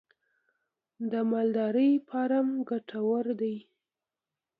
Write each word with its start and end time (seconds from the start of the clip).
د 1.11 1.13
مالدارۍ 1.31 1.91
فارم 2.07 2.47
ګټور 2.69 3.25
دی؟ 3.39 3.55